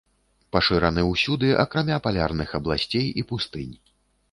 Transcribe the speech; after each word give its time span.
Пашыраны 0.55 1.03
ўсюды, 1.09 1.51
акрамя 1.65 2.01
палярных 2.07 2.57
абласцей 2.61 3.07
і 3.23 3.29
пустынь. 3.35 3.75